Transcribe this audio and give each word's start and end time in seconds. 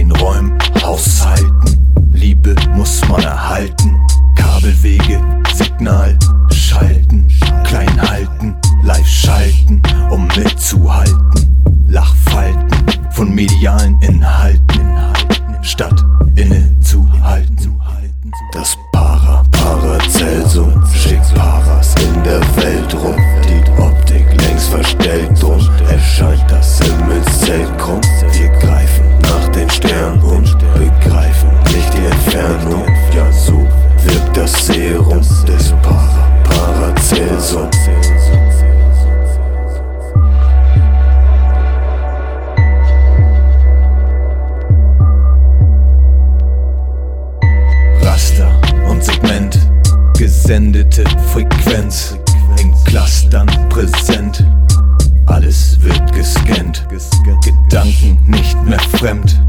den 0.00 0.12
Räumen 0.12 0.58
haushalten. 0.82 2.10
Liebe 2.12 2.54
muss 2.74 3.06
man 3.06 3.22
erhalten. 3.22 4.00
Kabelwege, 4.34 5.20
Signal, 5.52 6.18
schalten, 6.54 7.28
klein 7.64 8.00
halten, 8.00 8.56
live 8.82 9.06
schalten, 9.06 9.82
um 10.10 10.26
mitzuhalten. 10.28 11.84
Lachfalten 11.86 12.68
von 13.10 13.34
medialen 13.34 14.00
Inhalten, 14.00 14.80
statt 15.60 16.02
innezuhalten. 16.36 17.78
Das 18.52 18.76
Para, 18.92 19.44
Paracelsum 19.50 20.82
schickt 20.94 21.34
Paras 21.34 21.94
in 21.96 22.22
der 22.24 22.40
Welt 22.56 22.94
rum. 22.94 23.16
Die 23.44 23.82
Optik 23.82 24.26
längst 24.40 24.68
verstellt 24.68 25.39
gesendete 50.90 51.04
Frequenz 51.28 52.18
in 52.60 52.72
Clustern 52.84 53.46
präsent. 53.68 54.44
Alles 55.26 55.78
wird 55.80 56.12
gescannt, 56.12 56.86
Gedanken 57.44 58.18
nicht 58.26 58.56
mehr 58.64 58.80
fremd. 58.80 59.40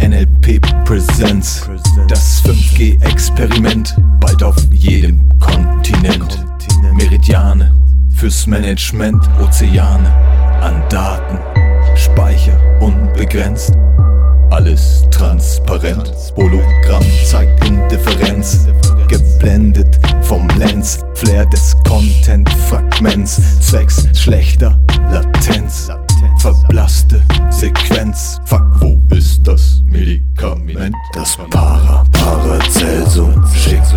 NLP 0.00 0.60
Presents, 0.84 1.68
das 2.08 2.42
5G-Experiment, 2.44 3.96
bald 4.20 4.42
auf 4.42 4.56
jedem 4.70 5.28
Kontinent. 5.40 6.44
Meridiane 6.94 7.74
fürs 8.14 8.46
Management, 8.46 9.28
Ozeane 9.42 10.08
an 10.60 10.82
Daten, 10.88 11.38
Speicher 11.96 12.58
unbegrenzt. 12.80 13.72
Alles 14.50 15.04
transparent, 15.10 16.12
Hologramm 16.36 17.04
zeigt 17.26 17.64
Indifferenz, 17.66 18.66
geblendet 19.08 19.98
vom 20.28 20.46
Lens, 20.58 20.98
Flair 21.14 21.46
des 21.46 21.74
Content-Fragments, 21.86 23.40
zwecks 23.60 24.06
schlechter 24.12 24.78
Latenz, 25.10 25.88
verblasste 26.38 27.22
Sequenz. 27.48 28.38
Fuck, 28.44 28.66
wo 28.80 29.00
ist 29.14 29.40
das 29.48 29.82
Medikament? 29.86 30.94
Das 31.14 31.34
Para, 31.48 32.04
Paracelsum, 32.12 33.42
schickt 33.54 33.96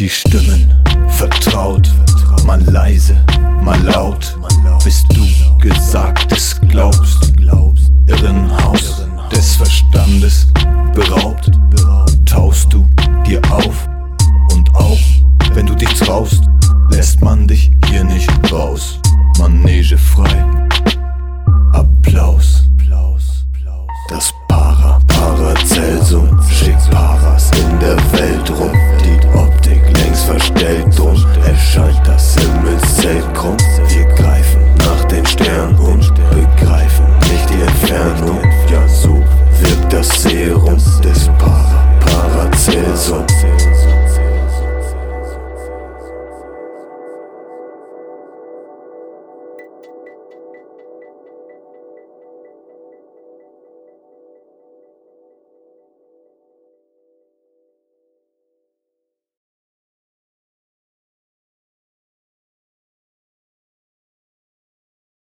Die 0.00 0.08
Stimmen 0.08 0.82
vertraut, 1.08 1.49